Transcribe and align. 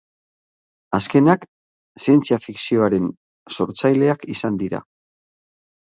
Azkenak 0.99 1.43
zientzia-fikzioaren 2.05 3.11
sortzaileak 3.59 4.29
izan 4.37 4.59
dira. 4.63 4.85